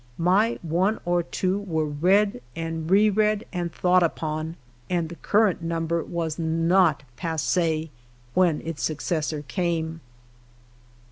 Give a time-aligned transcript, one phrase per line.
[0.17, 4.55] My one or two were read and reread and thought upon,
[4.89, 7.91] and the current number was not passe
[8.33, 10.01] when its successor came.